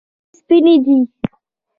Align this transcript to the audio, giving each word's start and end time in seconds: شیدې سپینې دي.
شیدې 0.03 0.33
سپینې 0.39 0.75
دي. 0.83 0.97